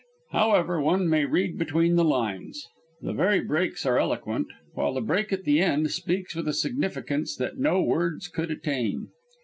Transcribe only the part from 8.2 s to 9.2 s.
could attain.